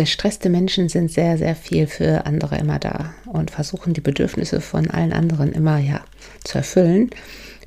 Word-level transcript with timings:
Gestresste 0.00 0.48
Menschen 0.48 0.88
sind 0.88 1.12
sehr, 1.12 1.36
sehr 1.36 1.54
viel 1.54 1.86
für 1.86 2.24
andere 2.24 2.56
immer 2.56 2.78
da 2.78 3.12
und 3.26 3.50
versuchen 3.50 3.92
die 3.92 4.00
Bedürfnisse 4.00 4.62
von 4.62 4.88
allen 4.88 5.12
anderen 5.12 5.52
immer 5.52 5.76
ja 5.76 6.00
zu 6.42 6.56
erfüllen, 6.56 7.10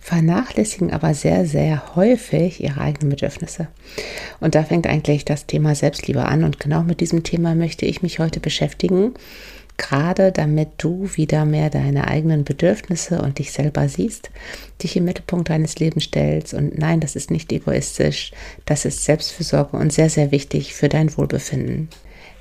vernachlässigen 0.02 0.92
aber 0.92 1.14
sehr, 1.14 1.46
sehr 1.46 1.96
häufig 1.96 2.64
ihre 2.64 2.82
eigenen 2.82 3.10
Bedürfnisse. 3.12 3.68
Und 4.40 4.56
da 4.56 4.64
fängt 4.64 4.88
eigentlich 4.88 5.26
das 5.26 5.46
Thema 5.46 5.76
Selbstliebe 5.76 6.26
an 6.26 6.44
und 6.44 6.60
genau 6.60 6.82
mit 6.82 7.02
diesem 7.02 7.22
Thema 7.22 7.54
möchte 7.54 7.86
ich 7.86 8.02
mich 8.02 8.18
heute 8.18 8.40
beschäftigen 8.40 9.14
gerade 9.78 10.32
damit 10.32 10.70
du 10.78 11.10
wieder 11.16 11.46
mehr 11.46 11.70
deine 11.70 12.08
eigenen 12.08 12.44
Bedürfnisse 12.44 13.22
und 13.22 13.40
dich 13.40 13.52
selber 13.52 13.90
siehst, 13.90 14.30
dich 14.84 14.96
im 14.96 15.06
Mittelpunkt 15.06 15.50
deines 15.50 15.80
Lebens 15.80 16.04
stellst. 16.04 16.54
Und 16.54 16.78
nein, 16.78 17.00
das 17.00 17.16
ist 17.16 17.32
nicht 17.32 17.52
egoistisch, 17.52 18.34
das 18.66 18.86
ist 18.86 19.04
Selbstfürsorge 19.04 19.76
und 19.78 19.92
sehr, 19.92 20.10
sehr 20.10 20.32
wichtig 20.32 20.76
für 20.76 20.90
dein 20.90 21.18
Wohlbefinden. 21.18 21.90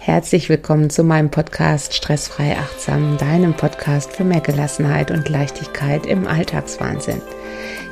Herzlich 0.04 0.48
willkommen 0.48 0.90
zu 0.90 1.04
meinem 1.04 1.30
Podcast 1.30 1.94
Stressfrei 1.94 2.56
Achtsam, 2.56 3.18
deinem 3.18 3.54
Podcast 3.54 4.10
für 4.10 4.24
mehr 4.24 4.40
Gelassenheit 4.40 5.12
und 5.12 5.28
Leichtigkeit 5.28 6.06
im 6.06 6.26
Alltagswahnsinn. 6.26 7.22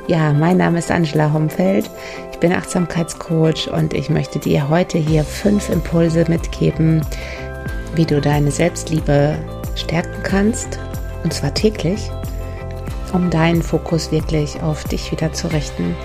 Ja, 0.07 0.33
mein 0.33 0.57
Name 0.57 0.79
ist 0.79 0.91
Angela 0.91 1.31
Homfeld. 1.31 1.89
Ich 2.33 2.39
bin 2.39 2.51
Achtsamkeitscoach 2.51 3.69
und 3.71 3.93
ich 3.93 4.09
möchte 4.09 4.39
dir 4.39 4.67
heute 4.67 4.97
hier 4.97 5.23
fünf 5.23 5.69
Impulse 5.69 6.25
mitgeben, 6.27 6.99
wie 7.95 8.05
du 8.05 8.19
deine 8.19 8.51
Selbstliebe 8.51 9.37
stärken 9.77 10.21
kannst, 10.23 10.79
und 11.23 11.31
zwar 11.31 11.53
täglich, 11.53 12.11
um 13.13 13.29
deinen 13.29 13.61
Fokus 13.61 14.11
wirklich 14.11 14.61
auf 14.61 14.83
dich 14.83 15.13
wieder 15.13 15.31
zu 15.31 15.47
richten, 15.47 15.95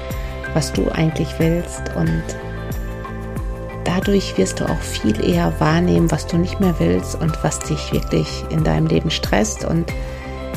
was 0.55 0.73
du 0.73 0.89
eigentlich 0.89 1.35
willst 1.41 1.97
und 1.97 2.23
dadurch 3.87 4.37
wirst 4.37 4.61
du 4.61 4.65
auch 4.65 4.81
viel 4.81 5.25
eher 5.25 5.53
wahrnehmen, 5.59 6.11
was 6.11 6.27
du 6.27 6.37
nicht 6.37 6.61
mehr 6.61 6.75
willst 6.79 7.21
und 7.21 7.43
was 7.43 7.59
dich 7.61 7.93
wirklich 7.93 8.45
in 8.51 8.65
deinem 8.65 8.87
Leben 8.87 9.11
stresst 9.11 9.65
und 9.65 9.93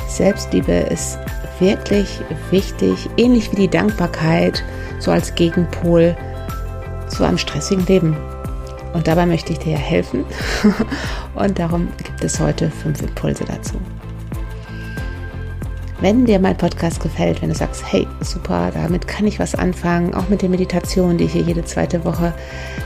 Selbstliebe 0.08 0.72
ist 0.72 1.20
wirklich 1.60 2.20
wichtig, 2.50 3.10
ähnlich 3.18 3.52
wie 3.52 3.58
die 3.58 3.68
Dankbarkeit, 3.68 4.64
so 5.00 5.12
als 5.12 5.36
Gegenpol 5.36 6.16
zu 7.08 7.24
einem 7.24 7.38
stressigen 7.38 7.86
Leben. 7.86 8.18
Und 8.94 9.08
dabei 9.08 9.26
möchte 9.26 9.54
ich 9.54 9.60
dir 9.60 9.78
helfen. 9.78 10.26
Und 11.36 11.60
darum 11.60 11.90
gibt 12.04 12.24
es 12.24 12.40
heute 12.40 12.72
fünf 12.72 13.02
Impulse 13.02 13.46
dazu. 13.46 13.80
Wenn 16.02 16.24
dir 16.24 16.40
mein 16.40 16.56
Podcast 16.56 17.02
gefällt, 17.02 17.42
wenn 17.42 17.50
du 17.50 17.56
sagst, 17.56 17.84
hey, 17.86 18.08
super, 18.22 18.72
damit 18.74 19.06
kann 19.06 19.28
ich 19.28 19.38
was 19.38 19.54
anfangen, 19.54 20.14
auch 20.14 20.30
mit 20.30 20.42
der 20.42 20.48
Meditation, 20.48 21.18
die 21.18 21.26
ich 21.26 21.34
hier 21.34 21.42
jede 21.42 21.66
zweite 21.66 22.06
Woche 22.06 22.34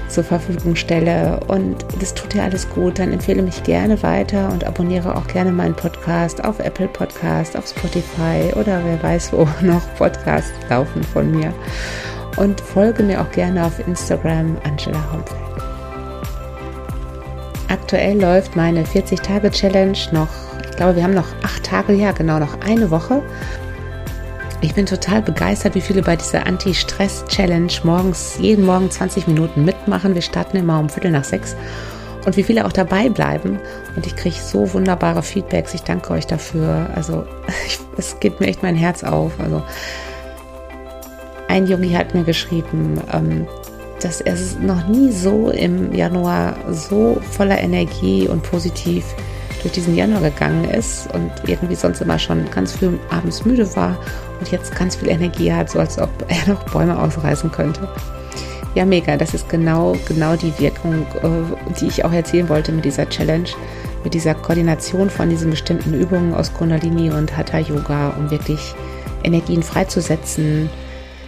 zur 0.07 0.23
Verfügung 0.23 0.75
stelle 0.75 1.39
und 1.47 1.85
das 1.99 2.15
tut 2.15 2.33
dir 2.33 2.41
alles 2.41 2.67
gut, 2.71 2.97
dann 2.97 3.13
empfehle 3.13 3.43
mich 3.43 3.61
gerne 3.63 4.01
weiter 4.01 4.51
und 4.51 4.63
abonniere 4.63 5.15
auch 5.15 5.27
gerne 5.27 5.51
meinen 5.51 5.75
Podcast 5.75 6.43
auf 6.43 6.57
Apple 6.59 6.87
Podcast, 6.87 7.55
auf 7.55 7.67
Spotify 7.67 8.51
oder 8.55 8.81
wer 8.83 9.01
weiß, 9.03 9.31
wo 9.31 9.47
noch 9.61 9.81
Podcasts 9.95 10.51
laufen 10.69 11.03
von 11.03 11.29
mir. 11.29 11.53
Und 12.37 12.59
folge 12.61 13.03
mir 13.03 13.21
auch 13.21 13.31
gerne 13.31 13.63
auf 13.63 13.79
Instagram, 13.87 14.57
Angela 14.63 15.11
Homfeld. 15.11 15.62
Aktuell 17.73 18.21
läuft 18.21 18.55
meine 18.55 18.83
40-Tage-Challenge 18.83 19.97
noch, 20.11 20.27
ich 20.69 20.77
glaube, 20.77 20.95
wir 20.95 21.03
haben 21.03 21.15
noch 21.15 21.25
acht 21.41 21.63
Tage, 21.63 21.93
ja 21.93 22.11
genau, 22.11 22.37
noch 22.37 22.61
eine 22.61 22.91
Woche. 22.91 23.23
Ich 24.61 24.75
bin 24.75 24.85
total 24.85 25.23
begeistert, 25.23 25.73
wie 25.73 25.81
viele 25.81 26.03
bei 26.03 26.15
dieser 26.15 26.45
Anti-Stress-Challenge 26.45 27.73
morgens, 27.83 28.37
jeden 28.39 28.67
Morgen 28.67 28.91
20 28.91 29.25
Minuten 29.25 29.65
mitmachen. 29.65 30.13
Wir 30.13 30.21
starten 30.21 30.57
immer 30.57 30.79
um 30.79 30.87
Viertel 30.87 31.09
nach 31.09 31.23
sechs 31.23 31.55
und 32.27 32.37
wie 32.37 32.43
viele 32.43 32.67
auch 32.67 32.71
dabei 32.71 33.09
bleiben. 33.09 33.57
Und 33.95 34.05
ich 34.05 34.15
kriege 34.15 34.35
so 34.35 34.71
wunderbare 34.71 35.23
Feedbacks. 35.23 35.73
Ich 35.73 35.81
danke 35.81 36.11
euch 36.11 36.27
dafür. 36.27 36.91
Also 36.93 37.25
es 37.97 38.19
geht 38.19 38.39
mir 38.39 38.45
echt 38.45 38.61
mein 38.61 38.75
Herz 38.75 39.03
auf. 39.03 39.31
Also 39.39 39.63
ein 41.47 41.65
Junge 41.65 41.97
hat 41.97 42.13
mir 42.13 42.23
geschrieben, 42.23 43.01
ähm, 43.11 43.47
dass 44.03 44.21
er 44.21 44.35
noch 44.61 44.87
nie 44.87 45.11
so 45.11 45.49
im 45.49 45.93
Januar 45.93 46.55
so 46.71 47.19
voller 47.31 47.59
Energie 47.59 48.27
und 48.27 48.43
positiv 48.43 49.05
durch 49.61 49.73
diesen 49.73 49.95
Januar 49.95 50.21
gegangen 50.21 50.65
ist 50.65 51.07
und 51.13 51.31
irgendwie 51.47 51.75
sonst 51.75 52.01
immer 52.01 52.19
schon 52.19 52.49
ganz 52.51 52.73
früh 52.73 52.89
abends 53.09 53.45
müde 53.45 53.73
war 53.75 53.97
und 54.39 54.51
jetzt 54.51 54.75
ganz 54.75 54.95
viel 54.95 55.09
Energie 55.09 55.51
hat, 55.51 55.69
so 55.69 55.79
als 55.79 55.97
ob 55.97 56.09
er 56.27 56.53
noch 56.53 56.63
Bäume 56.65 56.99
ausreißen 56.99 57.51
könnte. 57.51 57.87
Ja, 58.75 58.85
mega. 58.85 59.15
Das 59.17 59.33
ist 59.33 59.47
genau, 59.49 59.95
genau 60.07 60.35
die 60.35 60.53
Wirkung, 60.59 61.05
äh, 61.21 61.79
die 61.79 61.87
ich 61.87 62.03
auch 62.03 62.11
erzielen 62.11 62.49
wollte 62.49 62.71
mit 62.71 62.83
dieser 62.83 63.07
Challenge, 63.07 63.49
mit 64.03 64.13
dieser 64.13 64.33
Koordination 64.33 65.09
von 65.09 65.29
diesen 65.29 65.51
bestimmten 65.51 65.93
Übungen 65.93 66.33
aus 66.33 66.53
Kundalini 66.53 67.11
und 67.11 67.37
Hatha 67.37 67.59
Yoga, 67.59 68.09
um 68.17 68.31
wirklich 68.31 68.73
Energien 69.23 69.63
freizusetzen, 69.63 70.69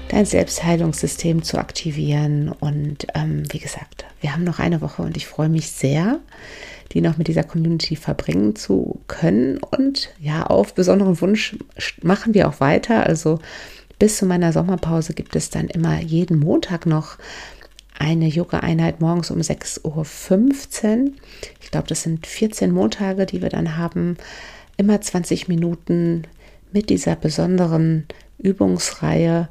dein 0.10 0.26
Selbstheilungssystem 0.26 1.44
zu 1.44 1.58
aktivieren. 1.58 2.50
Und 2.50 3.08
ähm, 3.16 3.44
wie 3.52 3.60
gesagt, 3.60 4.06
wir 4.22 4.34
haben 4.34 4.44
noch 4.44 4.60
eine 4.60 4.82
Woche 4.82 5.02
und 5.02 5.18
ich 5.18 5.28
freue 5.28 5.50
mich 5.50 5.72
sehr, 5.72 6.20
die 6.92 7.02
noch 7.02 7.18
mit 7.18 7.28
dieser 7.28 7.44
Community 7.44 7.96
verbringen 7.96 8.56
zu 8.56 9.02
können. 9.08 9.58
Und 9.58 10.10
ja, 10.20 10.46
auf 10.46 10.74
besonderen 10.74 11.20
Wunsch 11.22 11.58
machen 12.02 12.34
wir 12.34 12.48
auch 12.48 12.60
weiter. 12.60 13.06
Also 13.06 13.40
bis 14.00 14.18
zu 14.18 14.26
meiner 14.26 14.54
Sommerpause 14.54 15.14
gibt 15.14 15.36
es 15.36 15.50
dann 15.50 15.68
immer 15.68 16.00
jeden 16.02 16.40
Montag 16.40 16.86
noch 16.86 17.18
eine 17.98 18.28
Yoga-Einheit 18.28 19.00
morgens 19.00 19.32
um 19.32 19.40
6.15 19.40 19.84
Uhr. 21.06 21.12
Ich 21.62 21.72
glaube, 21.72 21.88
das 21.88 22.04
sind 22.04 22.28
14 22.28 22.72
Montage, 22.72 23.26
die 23.26 23.42
wir 23.42 23.50
dann 23.50 23.78
haben. 23.78 24.18
Immer 24.78 25.00
20 25.00 25.48
Minuten 25.48 26.24
mit 26.74 26.90
dieser 26.90 27.16
besonderen 27.16 28.06
Übungsreihe 28.38 29.48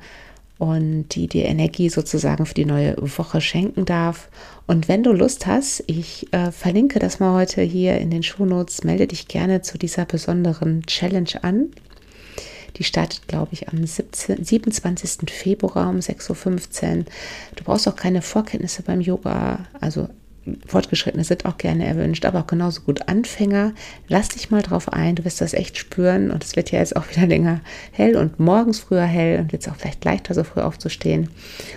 und 0.65 1.09
die 1.15 1.27
dir 1.27 1.45
Energie 1.45 1.91
sozusagen 1.91 2.47
für 2.47 2.55
die 2.55 2.65
neue 2.65 2.97
Woche 2.99 3.41
schenken 3.43 3.85
darf. 3.85 4.31
Und 4.67 4.89
wenn 4.89 5.03
du 5.03 5.13
Lust 5.13 5.47
hast, 5.47 5.85
ich 5.87 6.33
äh, 6.33 6.51
verlinke 6.51 6.99
das 6.99 7.21
mal 7.21 7.35
heute 7.35 7.61
hier 7.61 7.99
in 7.99 8.11
den 8.11 8.23
Shownotes, 8.23 8.83
melde 8.83 9.07
dich 9.07 9.29
gerne 9.29 9.61
zu 9.61 9.77
dieser 9.77 10.07
besonderen 10.07 10.83
Challenge 10.87 11.43
an. 11.43 11.67
Die 12.77 12.85
startet, 12.85 13.29
glaube 13.29 13.51
ich, 13.53 13.69
am 13.69 13.87
17, 13.87 14.43
27. 14.43 15.31
Februar 15.31 15.91
um 15.91 15.99
6.15 15.99 16.99
Uhr. 16.99 17.05
Du 17.57 17.65
brauchst 17.65 17.87
auch 17.87 17.95
keine 17.95 18.23
Vorkenntnisse 18.23 18.83
beim 18.83 19.01
Yoga, 19.01 19.67
also 19.81 20.09
Fortgeschrittene 20.67 21.25
sind 21.25 21.47
auch 21.47 21.57
gerne 21.57 21.87
erwünscht, 21.87 22.25
aber 22.25 22.41
auch 22.41 22.47
genauso 22.47 22.83
gut 22.83 23.09
Anfänger. 23.09 23.73
Lass 24.09 24.29
dich 24.29 24.51
mal 24.51 24.63
drauf 24.63 24.93
ein, 24.93 25.17
du 25.17 25.25
wirst 25.25 25.41
das 25.41 25.55
echt 25.55 25.79
spüren 25.79 26.31
und 26.31 26.45
es 26.45 26.57
wird 26.57 26.71
ja 26.71 26.81
jetzt 26.81 26.97
auch 26.97 27.09
wieder 27.11 27.27
länger 27.27 27.61
hell 27.93 28.17
und 28.17 28.39
morgens 28.39 28.81
früher 28.81 29.05
hell 29.05 29.41
und 29.41 29.53
wird 29.53 29.63
es 29.63 29.69
auch 29.69 29.77
vielleicht 29.77 30.05
leichter, 30.05 30.35
so 30.35 30.45
früh 30.45 30.61
aufzustehen. 30.61 31.31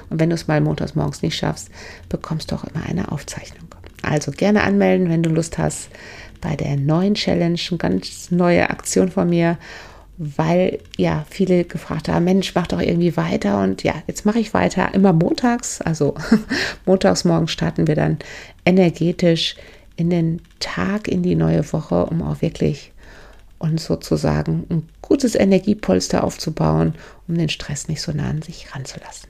Und 0.10 0.20
wenn 0.20 0.30
du 0.30 0.36
es 0.36 0.48
mal 0.48 0.60
montags 0.62 0.96
morgens 0.96 1.22
nicht 1.22 1.38
schaffst, 1.38 1.70
bekommst 2.10 2.52
du 2.52 2.56
auch 2.56 2.66
immer 2.66 2.86
eine 2.86 3.12
Aufzeichnung. 3.12 3.68
Also 4.02 4.32
gerne 4.32 4.64
anmelden, 4.64 5.10
wenn 5.10 5.24
du 5.24 5.30
Lust 5.30 5.58
hast 5.58 5.90
bei 6.42 6.56
der 6.56 6.78
neuen 6.78 7.16
Challenge, 7.16 7.60
eine 7.70 7.78
ganz 7.78 8.32
neue 8.32 8.70
Aktion 8.70 9.10
von 9.10 9.30
mir 9.30 9.58
weil 10.18 10.80
ja 10.98 11.26
viele 11.30 11.64
gefragt 11.64 12.10
haben, 12.10 12.26
Mensch, 12.26 12.54
mach 12.56 12.68
doch 12.68 12.82
irgendwie 12.82 13.16
weiter 13.18 13.62
und 13.62 13.84
ja, 13.84 13.94
jetzt 14.08 14.26
mache 14.26 14.40
ich 14.40 14.54
weiter, 14.54 14.94
immer 14.94 15.14
montags, 15.14 15.82
also 15.82 16.16
montags 16.86 17.24
morgens 17.24 17.52
starten 17.52 17.88
wir 17.88 17.96
dann 17.96 18.18
energetisch 18.66 19.56
in 19.96 20.10
den 20.10 20.42
Tag, 20.60 21.08
in 21.08 21.24
die 21.24 21.36
neue 21.36 21.72
Woche, 21.72 22.06
um 22.06 22.22
auch 22.22 22.42
wirklich 22.42 22.92
uns 23.60 23.86
sozusagen 23.86 24.66
ein 24.70 24.90
gutes 25.02 25.36
Energiepolster 25.36 26.24
aufzubauen, 26.24 26.96
um 27.28 27.38
den 27.38 27.50
Stress 27.50 27.88
nicht 27.88 28.02
so 28.02 28.12
nah 28.12 28.30
an 28.30 28.42
sich 28.42 28.74
ranzulassen. 28.74 29.30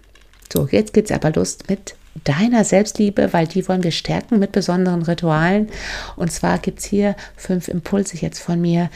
So, 0.51 0.67
jetzt 0.69 0.93
geht 0.93 1.05
es 1.05 1.11
aber 1.11 1.31
los 1.31 1.57
mit 1.67 1.95
deiner 2.23 2.63
Selbstliebe, 2.63 3.31
weil 3.33 3.47
die 3.47 3.67
wollen 3.67 3.83
wir 3.83 3.91
stärken 3.91 4.39
mit 4.39 4.51
besonderen 4.51 5.03
Ritualen. 5.03 5.69
Und 6.15 6.31
zwar 6.31 6.57
gibt 6.57 6.79
es 6.79 6.85
hier 6.85 7.15
fünf 7.35 7.67
Impulse 7.67 8.17
jetzt 8.17 8.39
von 8.39 8.59
mir, 8.59 8.89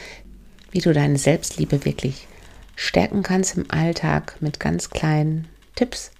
wie 0.72 0.80
du 0.80 0.92
deine 0.92 1.18
Selbstliebe 1.18 1.84
wirklich 1.84 2.26
stärken 2.74 3.22
kannst 3.22 3.56
im 3.56 3.70
Alltag 3.70 4.36
mit 4.40 4.58
ganz 4.58 4.90
kleinen 4.90 5.46
Tipps 5.76 6.10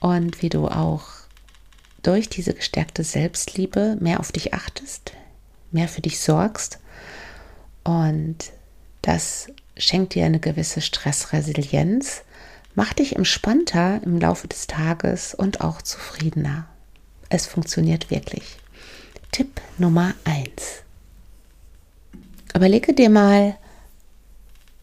und 0.00 0.42
wie 0.42 0.48
du 0.48 0.66
auch 0.66 1.04
durch 2.02 2.28
diese 2.28 2.54
gestärkte 2.54 3.04
Selbstliebe 3.04 3.96
mehr 4.00 4.20
auf 4.20 4.32
dich 4.32 4.54
achtest, 4.54 5.12
mehr 5.70 5.88
für 5.88 6.00
dich 6.00 6.20
sorgst 6.20 6.78
und 7.84 8.36
das 9.02 9.48
schenkt 9.76 10.14
dir 10.14 10.24
eine 10.24 10.40
gewisse 10.40 10.80
Stressresilienz, 10.80 12.22
macht 12.74 12.98
dich 12.98 13.14
entspannter 13.14 14.00
im 14.04 14.18
Laufe 14.18 14.48
des 14.48 14.66
Tages 14.66 15.34
und 15.34 15.60
auch 15.60 15.82
zufriedener. 15.82 16.66
Es 17.28 17.46
funktioniert 17.46 18.10
wirklich. 18.10 18.56
Tipp 19.32 19.60
Nummer 19.78 20.14
1. 20.24 20.82
Überlege 22.54 22.94
dir 22.94 23.10
mal, 23.10 23.56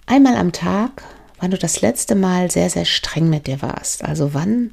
einmal 0.06 0.36
am 0.36 0.52
Tag, 0.52 1.04
wann 1.40 1.52
du 1.52 1.58
das 1.58 1.82
letzte 1.82 2.16
Mal 2.16 2.52
sehr, 2.52 2.70
sehr 2.70 2.86
streng 2.86 3.30
mit 3.30 3.48
dir 3.48 3.62
warst. 3.62 4.04
Also 4.04 4.34
wann 4.34 4.72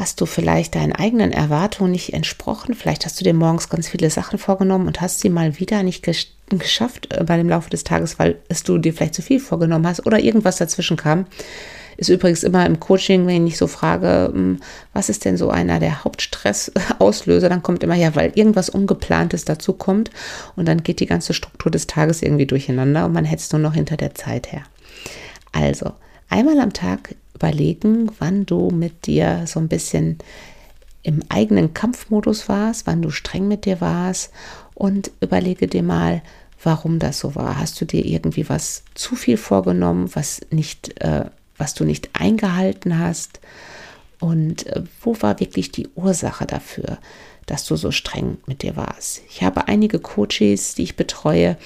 Hast 0.00 0.20
du 0.20 0.26
vielleicht 0.26 0.76
deinen 0.76 0.94
eigenen 0.94 1.30
Erwartungen 1.30 1.90
nicht 1.90 2.14
entsprochen? 2.14 2.74
Vielleicht 2.74 3.04
hast 3.04 3.20
du 3.20 3.24
dir 3.24 3.34
morgens 3.34 3.68
ganz 3.68 3.88
viele 3.88 4.08
Sachen 4.08 4.38
vorgenommen 4.38 4.86
und 4.86 5.00
hast 5.00 5.20
sie 5.20 5.28
mal 5.28 5.58
wieder 5.58 5.82
nicht 5.82 6.08
geschafft 6.48 7.12
äh, 7.12 7.24
bei 7.24 7.36
dem 7.36 7.48
Laufe 7.48 7.70
des 7.70 7.84
Tages, 7.84 8.18
weil 8.18 8.38
es 8.48 8.62
du 8.62 8.78
dir 8.78 8.94
vielleicht 8.94 9.14
zu 9.14 9.20
viel 9.20 9.40
vorgenommen 9.40 9.86
hast 9.86 10.06
oder 10.06 10.20
irgendwas 10.20 10.56
dazwischen 10.56 10.96
kam. 10.96 11.26
Ist 11.96 12.08
übrigens 12.08 12.44
immer 12.44 12.64
im 12.64 12.80
Coaching, 12.80 13.26
wenn 13.26 13.46
ich 13.46 13.58
so 13.58 13.66
frage, 13.66 14.30
hm, 14.32 14.60
was 14.94 15.10
ist 15.10 15.24
denn 15.24 15.36
so 15.36 15.50
einer 15.50 15.80
der 15.80 16.04
Hauptstressauslöser, 16.44 17.48
dann 17.50 17.62
kommt 17.62 17.82
immer 17.82 17.94
ja, 17.94 18.14
weil 18.14 18.32
irgendwas 18.34 18.68
Ungeplantes 18.68 19.44
dazu 19.44 19.72
kommt 19.72 20.10
und 20.56 20.66
dann 20.66 20.82
geht 20.82 21.00
die 21.00 21.06
ganze 21.06 21.34
Struktur 21.34 21.70
des 21.70 21.86
Tages 21.86 22.22
irgendwie 22.22 22.46
durcheinander 22.46 23.06
und 23.06 23.12
man 23.12 23.24
hetzt 23.24 23.52
nur 23.52 23.60
noch 23.60 23.74
hinter 23.74 23.96
der 23.96 24.14
Zeit 24.14 24.52
her. 24.52 24.62
Also, 25.52 25.92
einmal 26.28 26.60
am 26.60 26.72
Tag 26.72 27.14
überlegen, 27.34 28.10
wann 28.18 28.46
du 28.46 28.70
mit 28.70 29.06
dir 29.06 29.44
so 29.46 29.60
ein 29.60 29.68
bisschen 29.68 30.18
im 31.02 31.22
eigenen 31.28 31.72
Kampfmodus 31.72 32.48
warst, 32.48 32.86
wann 32.86 33.02
du 33.02 33.10
streng 33.10 33.48
mit 33.48 33.64
dir 33.64 33.80
warst 33.80 34.30
und 34.74 35.10
überlege 35.20 35.66
dir 35.66 35.82
mal, 35.82 36.22
warum 36.62 36.98
das 36.98 37.18
so 37.18 37.34
war. 37.34 37.58
Hast 37.58 37.80
du 37.80 37.86
dir 37.86 38.04
irgendwie 38.04 38.48
was 38.50 38.84
zu 38.94 39.16
viel 39.16 39.38
vorgenommen, 39.38 40.10
was 40.14 40.42
nicht 40.50 41.00
äh, 41.00 41.24
was 41.60 41.74
du 41.74 41.84
nicht 41.84 42.10
eingehalten 42.14 42.98
hast 42.98 43.38
und 44.20 44.66
äh, 44.66 44.82
wo 45.02 45.16
war 45.20 45.40
wirklich 45.40 45.72
die 45.72 45.88
Ursache 45.94 46.46
dafür, 46.46 46.98
dass 47.46 47.64
du 47.64 47.76
so 47.76 47.90
streng 47.90 48.36
mit 48.46 48.62
dir 48.62 48.76
warst. 48.76 49.22
Ich 49.28 49.42
habe 49.42 49.66
einige 49.66 49.98
Coaches, 49.98 50.74
die 50.76 50.84
ich 50.84 50.96
betreue, 50.96 51.56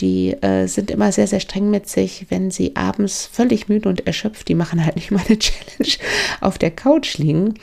die 0.00 0.32
äh, 0.42 0.66
sind 0.66 0.90
immer 0.90 1.12
sehr, 1.12 1.26
sehr 1.26 1.40
streng 1.40 1.70
mit 1.70 1.88
sich, 1.88 2.26
wenn 2.28 2.50
sie 2.50 2.76
abends 2.76 3.26
völlig 3.26 3.68
müde 3.68 3.88
und 3.88 4.06
erschöpft, 4.06 4.48
die 4.48 4.54
machen 4.54 4.84
halt 4.84 4.96
nicht 4.96 5.10
mal 5.10 5.22
eine 5.26 5.38
Challenge, 5.38 5.92
auf 6.40 6.58
der 6.58 6.70
Couch 6.70 7.18
liegen, 7.18 7.54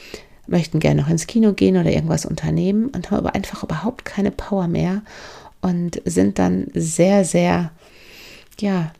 möchten 0.48 0.80
gerne 0.80 1.02
noch 1.02 1.10
ins 1.10 1.28
Kino 1.28 1.54
gehen 1.54 1.78
oder 1.78 1.92
irgendwas 1.92 2.26
unternehmen 2.26 2.88
und 2.88 3.12
haben 3.12 3.20
aber 3.20 3.36
einfach 3.36 3.64
überhaupt 3.64 4.06
keine 4.06 4.32
Power 4.32 4.68
mehr 4.68 5.02
und 5.62 6.02
sind 6.06 6.40
dann 6.40 6.68
sehr, 6.74 7.24
sehr, 7.26 7.72
ja, 8.60 8.92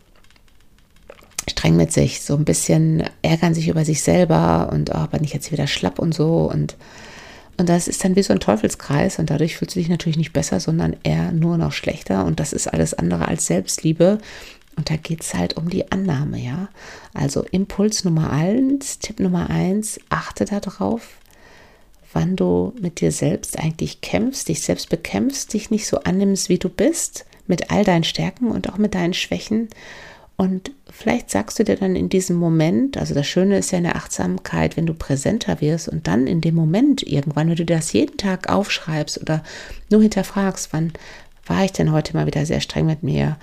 streng 1.52 1.76
mit 1.76 1.92
sich, 1.92 2.22
so 2.22 2.36
ein 2.36 2.46
bisschen 2.46 3.04
ärgern 3.22 3.54
sich 3.54 3.68
über 3.68 3.86
sich 3.86 4.02
selber 4.02 4.70
und 4.72 4.92
oh, 4.94 5.08
bin 5.08 5.24
ich 5.24 5.34
jetzt 5.34 5.52
wieder 5.52 5.68
schlapp 5.68 6.00
und 6.00 6.14
so 6.14 6.50
und 6.52 6.76
und 7.58 7.70
das 7.70 7.88
ist 7.88 8.04
dann 8.04 8.16
wie 8.16 8.24
so 8.24 8.34
ein 8.34 8.40
Teufelskreis 8.40 9.20
und 9.20 9.30
dadurch 9.30 9.56
fühlt 9.56 9.76
du 9.76 9.80
dich 9.80 9.90
natürlich 9.90 10.18
nicht 10.18 10.34
besser, 10.34 10.60
sondern 10.60 10.96
eher 11.04 11.32
nur 11.32 11.58
noch 11.58 11.74
schlechter 11.74 12.26
und 12.26 12.40
das 12.40 12.54
ist 12.54 12.68
alles 12.68 12.96
andere 12.96 13.28
als 13.28 13.46
Selbstliebe. 13.46 14.18
Und 14.78 14.90
da 14.90 14.96
geht 14.96 15.22
es 15.22 15.36
halt 15.36 15.58
um 15.58 15.70
die 15.70 15.92
Annahme, 15.92 16.40
ja. 16.40 16.70
Also 17.14 17.44
Impuls 17.52 18.04
Nummer 18.04 18.32
eins, 18.32 18.98
Tipp 18.98 19.20
Nummer 19.20 19.50
eins, 19.50 20.00
achte 20.10 20.46
darauf, 20.46 21.18
wann 22.14 22.36
du 22.36 22.74
mit 22.82 23.00
dir 23.00 23.12
selbst 23.12 23.60
eigentlich 23.60 24.02
kämpfst, 24.02 24.48
dich 24.48 24.62
selbst 24.62 24.90
bekämpfst, 24.90 25.54
dich 25.54 25.70
nicht 25.70 25.86
so 25.86 26.00
annimmst, 26.00 26.50
wie 26.50 26.58
du 26.58 26.70
bist, 26.70 27.26
mit 27.48 27.70
all 27.70 27.84
deinen 27.84 28.06
Stärken 28.06 28.50
und 28.50 28.72
auch 28.72 28.78
mit 28.78 28.96
deinen 28.96 29.14
Schwächen 29.14 29.70
und 30.42 30.72
vielleicht 30.90 31.30
sagst 31.30 31.60
du 31.60 31.64
dir 31.64 31.76
dann 31.76 31.96
in 31.96 32.10
diesem 32.10 32.36
Moment, 32.36 32.98
also 32.98 33.14
das 33.14 33.28
Schöne 33.28 33.60
ist 33.60 33.70
ja 33.70 33.78
in 33.78 33.84
der 33.84 33.96
Achtsamkeit, 33.96 34.76
wenn 34.76 34.88
du 34.88 34.96
präsenter 34.96 35.62
wirst 35.62 35.88
und 35.88 36.08
dann 36.08 36.26
in 36.26 36.42
dem 36.42 36.56
Moment 36.56 37.04
irgendwann, 37.04 37.48
wenn 37.48 37.58
du 37.58 37.64
das 37.64 37.94
jeden 37.94 38.18
Tag 38.18 38.50
aufschreibst 38.50 39.22
oder 39.22 39.44
nur 39.92 40.02
hinterfragst, 40.02 40.74
wann 40.74 40.94
war 41.46 41.64
ich 41.64 41.74
denn 41.74 41.92
heute 41.92 42.18
mal 42.18 42.26
wieder 42.26 42.44
sehr 42.48 42.60
streng 42.60 42.88
mit 42.88 43.04
mir 43.04 43.38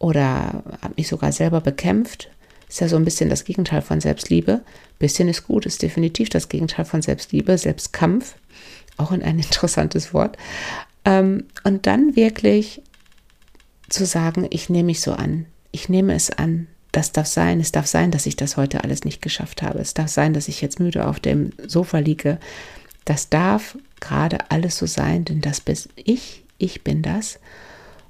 oder 0.00 0.64
habe 0.82 0.94
mich 0.96 1.06
sogar 1.06 1.30
selber 1.30 1.60
bekämpft, 1.60 2.28
ist 2.68 2.80
ja 2.80 2.88
so 2.88 2.96
ein 2.96 3.04
bisschen 3.04 3.30
das 3.30 3.44
Gegenteil 3.44 3.80
von 3.80 4.00
Selbstliebe. 4.00 4.62
Bisschen 4.98 5.28
ist 5.28 5.46
gut, 5.46 5.64
ist 5.64 5.80
definitiv 5.80 6.28
das 6.28 6.48
Gegenteil 6.48 6.86
von 6.86 7.02
Selbstliebe, 7.02 7.56
Selbstkampf, 7.56 8.34
auch 8.96 9.12
ein 9.12 9.20
interessantes 9.20 10.12
Wort. 10.12 10.36
Ähm, 11.04 11.44
und 11.62 11.86
dann 11.86 12.16
wirklich 12.16 12.82
zu 13.88 14.04
sagen, 14.06 14.48
ich 14.50 14.68
nehme 14.68 14.86
mich 14.86 15.00
so 15.00 15.12
an, 15.12 15.46
ich 15.76 15.90
nehme 15.90 16.14
es 16.14 16.30
an. 16.30 16.68
Das 16.90 17.12
darf 17.12 17.26
sein. 17.26 17.60
Es 17.60 17.70
darf 17.70 17.86
sein, 17.86 18.10
dass 18.10 18.24
ich 18.24 18.34
das 18.34 18.56
heute 18.56 18.82
alles 18.82 19.04
nicht 19.04 19.20
geschafft 19.20 19.60
habe. 19.60 19.78
Es 19.78 19.92
darf 19.92 20.08
sein, 20.08 20.32
dass 20.32 20.48
ich 20.48 20.62
jetzt 20.62 20.80
müde 20.80 21.06
auf 21.06 21.20
dem 21.20 21.52
Sofa 21.66 21.98
liege. 21.98 22.38
Das 23.04 23.28
darf 23.28 23.76
gerade 24.00 24.50
alles 24.50 24.78
so 24.78 24.86
sein, 24.86 25.26
denn 25.26 25.42
das 25.42 25.60
bin 25.60 25.76
ich. 25.94 26.44
Ich 26.56 26.82
bin 26.82 27.02
das. 27.02 27.38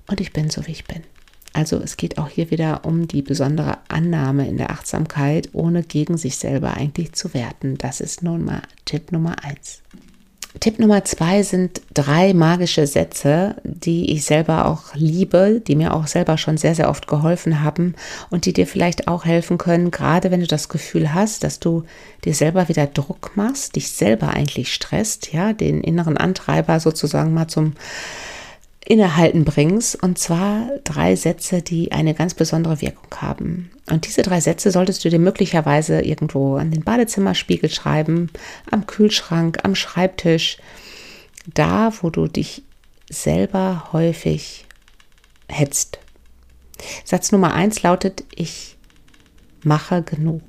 Und 0.06 0.20
ich 0.20 0.32
bin 0.32 0.48
so, 0.48 0.64
wie 0.68 0.70
ich 0.70 0.84
bin. 0.84 1.02
Also 1.54 1.80
es 1.80 1.96
geht 1.96 2.18
auch 2.18 2.28
hier 2.28 2.52
wieder 2.52 2.84
um 2.84 3.08
die 3.08 3.22
besondere 3.22 3.78
Annahme 3.88 4.46
in 4.46 4.58
der 4.58 4.70
Achtsamkeit, 4.70 5.48
ohne 5.52 5.82
gegen 5.82 6.16
sich 6.16 6.36
selber 6.36 6.74
eigentlich 6.74 7.14
zu 7.14 7.34
werten. 7.34 7.78
Das 7.78 8.00
ist 8.00 8.22
nun 8.22 8.44
mal 8.44 8.62
Tipp 8.84 9.10
Nummer 9.10 9.42
eins. 9.42 9.82
Tipp 10.60 10.78
Nummer 10.78 11.04
zwei 11.04 11.42
sind 11.42 11.82
drei 11.92 12.32
magische 12.32 12.86
Sätze, 12.86 13.56
die 13.62 14.12
ich 14.12 14.24
selber 14.24 14.66
auch 14.66 14.94
liebe, 14.94 15.60
die 15.60 15.76
mir 15.76 15.94
auch 15.94 16.06
selber 16.06 16.38
schon 16.38 16.56
sehr, 16.56 16.74
sehr 16.74 16.88
oft 16.88 17.06
geholfen 17.06 17.62
haben 17.62 17.94
und 18.30 18.46
die 18.46 18.52
dir 18.52 18.66
vielleicht 18.66 19.06
auch 19.06 19.24
helfen 19.24 19.58
können, 19.58 19.90
gerade 19.90 20.30
wenn 20.30 20.40
du 20.40 20.46
das 20.46 20.68
Gefühl 20.68 21.12
hast, 21.12 21.44
dass 21.44 21.60
du 21.60 21.84
dir 22.24 22.34
selber 22.34 22.68
wieder 22.68 22.86
Druck 22.86 23.32
machst, 23.36 23.76
dich 23.76 23.90
selber 23.90 24.30
eigentlich 24.30 24.72
stresst, 24.72 25.32
ja, 25.32 25.52
den 25.52 25.82
inneren 25.82 26.16
Antreiber 26.16 26.80
sozusagen 26.80 27.34
mal 27.34 27.48
zum 27.48 27.74
Innehalten 28.88 29.44
bringst. 29.44 30.00
Und 30.02 30.18
zwar 30.18 30.68
drei 30.84 31.16
Sätze, 31.16 31.60
die 31.60 31.92
eine 31.92 32.14
ganz 32.14 32.34
besondere 32.34 32.80
Wirkung 32.80 33.08
haben. 33.20 33.70
Und 33.90 34.06
diese 34.06 34.22
drei 34.22 34.40
Sätze 34.40 34.70
solltest 34.70 35.04
du 35.04 35.10
dir 35.10 35.18
möglicherweise 35.18 36.00
irgendwo 36.00 36.56
an 36.56 36.70
den 36.70 36.84
Badezimmerspiegel 36.84 37.68
schreiben, 37.68 38.30
am 38.70 38.86
Kühlschrank, 38.86 39.58
am 39.64 39.74
Schreibtisch, 39.74 40.58
da, 41.52 41.92
wo 42.00 42.10
du 42.10 42.28
dich 42.28 42.62
selber 43.10 43.88
häufig 43.92 44.66
hetzt. 45.48 45.98
Satz 47.04 47.32
Nummer 47.32 47.54
eins 47.54 47.82
lautet, 47.82 48.24
ich 48.34 48.76
mache 49.64 50.02
genug. 50.02 50.42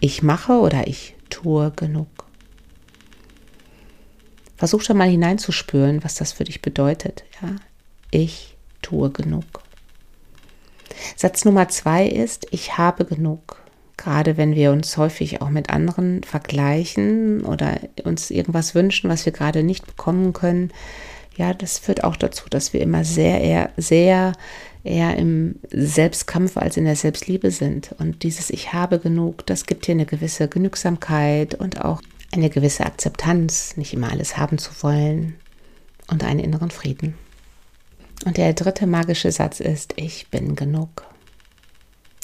Ich 0.00 0.22
mache 0.22 0.54
oder 0.54 0.86
ich 0.86 1.14
tue 1.30 1.70
genug. 1.76 2.08
Versuch 4.62 4.82
schon 4.82 4.96
mal 4.96 5.08
hineinzuspüren, 5.08 6.04
was 6.04 6.14
das 6.14 6.30
für 6.30 6.44
dich 6.44 6.62
bedeutet. 6.62 7.24
Ja? 7.42 7.56
Ich 8.12 8.56
tue 8.80 9.10
genug. 9.10 9.42
Satz 11.16 11.44
Nummer 11.44 11.66
zwei 11.66 12.06
ist, 12.06 12.46
ich 12.52 12.78
habe 12.78 13.04
genug. 13.04 13.60
Gerade 13.96 14.36
wenn 14.36 14.54
wir 14.54 14.70
uns 14.70 14.96
häufig 14.96 15.42
auch 15.42 15.50
mit 15.50 15.70
anderen 15.70 16.22
vergleichen 16.22 17.44
oder 17.44 17.80
uns 18.04 18.30
irgendwas 18.30 18.76
wünschen, 18.76 19.10
was 19.10 19.26
wir 19.26 19.32
gerade 19.32 19.64
nicht 19.64 19.84
bekommen 19.84 20.32
können, 20.32 20.70
ja, 21.36 21.54
das 21.54 21.80
führt 21.80 22.04
auch 22.04 22.14
dazu, 22.14 22.44
dass 22.48 22.72
wir 22.72 22.82
immer 22.82 23.02
sehr, 23.02 23.40
eher, 23.40 23.70
sehr 23.76 24.32
eher 24.84 25.16
im 25.16 25.56
Selbstkampf 25.72 26.56
als 26.56 26.76
in 26.76 26.84
der 26.84 26.94
Selbstliebe 26.94 27.50
sind. 27.50 27.96
Und 27.98 28.22
dieses 28.22 28.48
Ich 28.50 28.72
habe 28.72 29.00
genug, 29.00 29.44
das 29.44 29.66
gibt 29.66 29.88
dir 29.88 29.92
eine 29.96 30.06
gewisse 30.06 30.46
Genügsamkeit 30.46 31.56
und 31.56 31.84
auch 31.84 32.00
eine 32.32 32.50
gewisse 32.50 32.84
Akzeptanz, 32.84 33.76
nicht 33.76 33.92
immer 33.92 34.10
alles 34.10 34.36
haben 34.36 34.58
zu 34.58 34.70
wollen 34.82 35.36
und 36.08 36.24
einen 36.24 36.40
inneren 36.40 36.70
Frieden. 36.70 37.14
Und 38.24 38.36
der 38.36 38.52
dritte 38.54 38.86
magische 38.86 39.30
Satz 39.30 39.60
ist, 39.60 39.94
ich 39.96 40.28
bin 40.28 40.56
genug. 40.56 41.04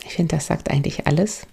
Ich 0.04 0.14
finde, 0.14 0.36
das 0.36 0.46
sagt 0.46 0.70
eigentlich 0.70 1.06
alles. 1.06 1.46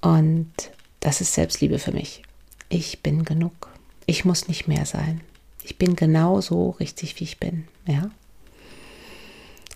Und 0.00 0.52
das 1.00 1.20
ist 1.20 1.34
Selbstliebe 1.34 1.78
für 1.78 1.92
mich. 1.92 2.22
Ich 2.68 3.02
bin 3.02 3.24
genug. 3.24 3.68
Ich 4.06 4.24
muss 4.24 4.48
nicht 4.48 4.68
mehr 4.68 4.84
sein. 4.84 5.20
Ich 5.62 5.78
bin 5.78 5.96
genau 5.96 6.40
so 6.40 6.70
richtig, 6.70 7.18
wie 7.20 7.24
ich 7.24 7.38
bin. 7.38 7.68
Ja? 7.86 8.10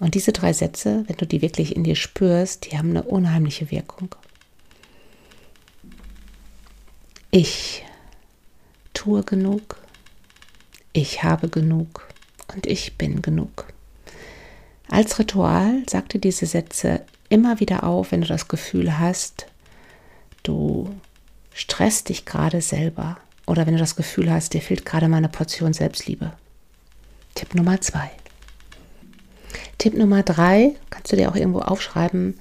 Und 0.00 0.14
diese 0.14 0.32
drei 0.32 0.52
Sätze, 0.52 1.04
wenn 1.06 1.16
du 1.16 1.26
die 1.26 1.42
wirklich 1.42 1.74
in 1.74 1.84
dir 1.84 1.96
spürst, 1.96 2.70
die 2.70 2.76
haben 2.76 2.90
eine 2.90 3.04
unheimliche 3.04 3.70
Wirkung. 3.70 4.14
Ich 7.38 7.84
tue 8.94 9.22
genug, 9.22 9.76
ich 10.94 11.22
habe 11.22 11.50
genug 11.50 12.08
und 12.54 12.64
ich 12.66 12.96
bin 12.96 13.20
genug. 13.20 13.66
Als 14.88 15.18
Ritual 15.18 15.82
sag 15.86 16.08
dir 16.08 16.18
diese 16.18 16.46
Sätze 16.46 17.02
immer 17.28 17.60
wieder 17.60 17.84
auf, 17.84 18.10
wenn 18.10 18.22
du 18.22 18.26
das 18.26 18.48
Gefühl 18.48 18.98
hast, 18.98 19.48
du 20.44 20.88
stresst 21.52 22.08
dich 22.08 22.24
gerade 22.24 22.62
selber 22.62 23.18
oder 23.46 23.66
wenn 23.66 23.74
du 23.74 23.80
das 23.80 23.96
Gefühl 23.96 24.30
hast, 24.30 24.54
dir 24.54 24.62
fehlt 24.62 24.86
gerade 24.86 25.06
mal 25.06 25.18
eine 25.18 25.28
Portion 25.28 25.74
Selbstliebe. 25.74 26.32
Tipp 27.34 27.54
Nummer 27.54 27.82
zwei. 27.82 28.12
Tipp 29.76 29.92
Nummer 29.92 30.22
drei, 30.22 30.74
kannst 30.88 31.12
du 31.12 31.16
dir 31.16 31.30
auch 31.30 31.36
irgendwo 31.36 31.60
aufschreiben, 31.60 32.40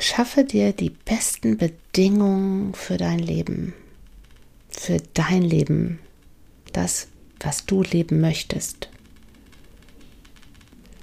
schaffe 0.00 0.44
dir 0.44 0.72
die 0.72 0.90
besten 0.90 1.56
Bedingungen 1.56 2.74
für 2.74 2.96
dein 2.96 3.18
Leben, 3.18 3.74
für 4.68 4.98
dein 5.14 5.42
Leben, 5.42 5.98
das, 6.72 7.08
was 7.40 7.66
du 7.66 7.82
leben 7.82 8.20
möchtest. 8.20 8.88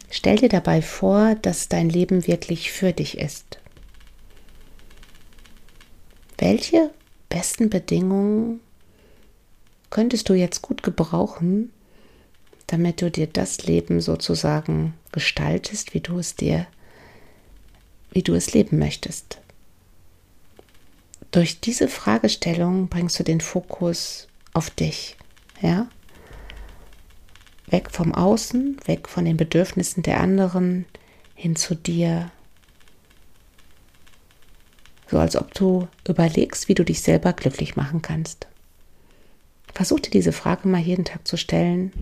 Stell 0.10 0.38
dir 0.38 0.50
dabei 0.50 0.82
vor, 0.82 1.36
dass 1.36 1.70
dein 1.70 1.90
Leben 1.90 2.28
wirklich 2.28 2.72
für 2.72 2.94
dich 2.94 3.18
ist. 3.18 3.60
welche 6.38 6.92
besten 7.30 7.70
Bedingungen 7.70 8.60
könntest 9.90 10.30
du 10.30 10.34
jetzt 10.34 10.62
gut 10.62 10.84
gebrauchen, 10.84 11.72
damit 12.68 13.02
du 13.02 13.10
dir 13.10 13.28
das 13.28 13.66
Leben 13.66 14.02
sozusagen 14.02 14.94
gestaltest, 15.12 15.94
wie 15.94 16.02
du 16.02 16.20
es 16.20 16.36
dir, 16.36 16.68
wie 18.18 18.24
du 18.24 18.34
es 18.34 18.52
leben 18.52 18.80
möchtest. 18.80 19.38
Durch 21.30 21.60
diese 21.60 21.88
Fragestellung 21.88 22.88
bringst 22.88 23.20
du 23.20 23.24
den 23.24 23.42
Fokus 23.42 24.28
auf 24.56 24.72
dich, 24.72 25.18
ja? 25.62 25.88
Weg 27.68 27.92
vom 27.92 28.16
Außen, 28.16 28.78
weg 28.88 29.08
von 29.08 29.24
den 29.24 29.38
Bedürfnissen 29.38 30.02
der 30.02 30.20
anderen, 30.20 30.88
hin 31.36 31.56
zu 31.56 31.76
dir. 31.76 32.32
So 35.12 35.20
als 35.20 35.36
ob 35.36 35.54
du 35.54 35.88
überlegst, 36.08 36.70
wie 36.70 36.74
du 36.74 36.84
dich 36.84 37.04
selber 37.04 37.34
glücklich 37.34 37.76
machen 37.76 38.02
kannst. 38.02 38.48
Versuch 39.76 40.00
dir 40.00 40.10
diese 40.10 40.32
Frage 40.32 40.68
mal 40.68 40.82
jeden 40.82 41.06
Tag 41.06 41.28
zu 41.28 41.38
stellen. 41.38 41.94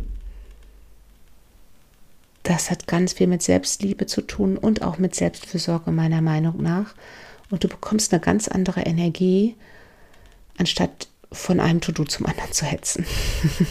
Das 2.45 2.69
hat 2.69 2.87
ganz 2.87 3.13
viel 3.13 3.25
mit 3.25 3.41
Selbstliebe 3.41 4.05
zu 4.05 4.21
tun 4.21 4.55
und 4.55 4.83
auch 4.83 4.99
mit 4.99 5.15
Selbstfürsorge 5.15 5.89
meiner 5.91 6.21
Meinung 6.21 6.61
nach. 6.61 6.93
Und 7.49 7.63
du 7.63 7.67
bekommst 7.67 8.13
eine 8.13 8.21
ganz 8.21 8.47
andere 8.47 8.81
Energie, 8.81 9.55
anstatt 10.55 11.07
von 11.31 11.59
einem 11.59 11.81
To-Do 11.81 12.05
zum 12.05 12.27
anderen 12.27 12.51
zu 12.51 12.65
hetzen. 12.65 13.03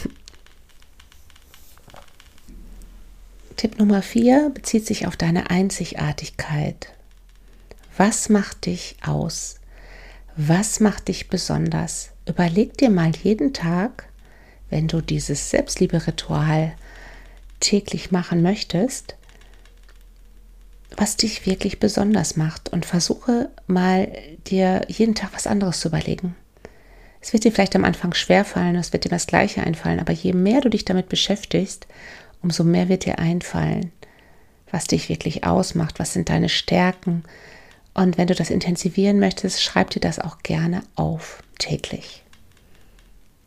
Tipp 3.55 3.79
Nummer 3.79 4.01
vier 4.01 4.51
bezieht 4.53 4.85
sich 4.85 5.07
auf 5.07 5.15
deine 5.15 5.49
Einzigartigkeit. 5.49 6.89
Was 7.95 8.27
macht 8.27 8.65
dich 8.65 8.97
aus? 9.01 9.55
Was 10.35 10.81
macht 10.81 11.07
dich 11.07 11.29
besonders? 11.29 12.09
Überleg 12.27 12.77
dir 12.77 12.89
mal 12.89 13.13
jeden 13.23 13.53
Tag, 13.53 14.09
wenn 14.69 14.89
du 14.89 14.99
dieses 14.99 15.49
Selbstliebe-Ritual 15.51 16.75
täglich 17.65 18.11
machen 18.11 18.41
möchtest, 18.41 19.15
was 20.95 21.17
dich 21.17 21.45
wirklich 21.45 21.79
besonders 21.79 22.37
macht 22.37 22.71
und 22.71 22.85
versuche 22.85 23.49
mal 23.67 24.11
dir 24.47 24.85
jeden 24.87 25.15
Tag 25.15 25.31
was 25.33 25.47
anderes 25.47 25.79
zu 25.79 25.89
überlegen. 25.89 26.35
Es 27.21 27.33
wird 27.33 27.43
dir 27.43 27.51
vielleicht 27.51 27.75
am 27.75 27.85
Anfang 27.85 28.13
schwerfallen, 28.13 28.75
es 28.75 28.93
wird 28.93 29.03
dir 29.03 29.09
das 29.09 29.27
Gleiche 29.27 29.61
einfallen, 29.61 29.99
aber 29.99 30.13
je 30.13 30.33
mehr 30.33 30.61
du 30.61 30.69
dich 30.69 30.85
damit 30.85 31.09
beschäftigst, 31.09 31.87
umso 32.41 32.63
mehr 32.63 32.87
wird 32.87 33.05
dir 33.05 33.17
einfallen, 33.17 33.91
was 34.71 34.85
dich 34.85 35.09
wirklich 35.09 35.43
ausmacht, 35.43 35.99
was 35.99 36.13
sind 36.13 36.29
deine 36.29 36.49
Stärken, 36.49 37.23
und 37.95 38.17
wenn 38.17 38.27
du 38.27 38.35
das 38.35 38.49
intensivieren 38.49 39.19
möchtest, 39.19 39.63
schreib 39.63 39.89
dir 39.89 40.01
das 40.01 40.19
auch 40.19 40.39
gerne 40.43 40.83
auf, 40.95 41.41
täglich. 41.57 42.23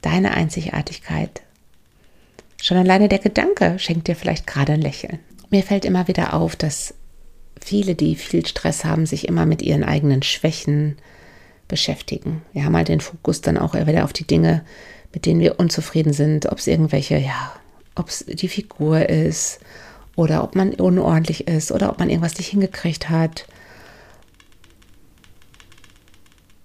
Deine 0.00 0.32
Einzigartigkeit. 0.32 1.42
Schon 2.60 2.76
alleine 2.76 3.08
der 3.08 3.18
Gedanke 3.18 3.78
schenkt 3.78 4.08
dir 4.08 4.16
vielleicht 4.16 4.46
gerade 4.46 4.72
ein 4.72 4.80
Lächeln. 4.80 5.18
Mir 5.50 5.62
fällt 5.62 5.84
immer 5.84 6.08
wieder 6.08 6.34
auf, 6.34 6.56
dass 6.56 6.94
viele, 7.60 7.94
die 7.94 8.16
viel 8.16 8.46
Stress 8.46 8.84
haben, 8.84 9.06
sich 9.06 9.28
immer 9.28 9.46
mit 9.46 9.62
ihren 9.62 9.84
eigenen 9.84 10.22
Schwächen 10.22 10.96
beschäftigen. 11.66 12.42
Wir 12.52 12.64
haben 12.64 12.76
halt 12.76 12.88
den 12.88 13.00
Fokus 13.00 13.40
dann 13.40 13.58
auch 13.58 13.74
wieder 13.74 14.04
auf 14.04 14.12
die 14.12 14.26
Dinge, 14.26 14.64
mit 15.12 15.26
denen 15.26 15.40
wir 15.40 15.58
unzufrieden 15.58 16.12
sind, 16.12 16.46
ob 16.46 16.58
es 16.58 16.66
irgendwelche, 16.66 17.18
ja, 17.18 17.52
ob 17.94 18.08
es 18.08 18.24
die 18.26 18.48
Figur 18.48 19.08
ist 19.08 19.60
oder 20.16 20.42
ob 20.42 20.54
man 20.54 20.74
unordentlich 20.74 21.48
ist 21.48 21.72
oder 21.72 21.90
ob 21.90 21.98
man 21.98 22.10
irgendwas 22.10 22.36
nicht 22.38 22.48
hingekriegt 22.48 23.08
hat 23.08 23.46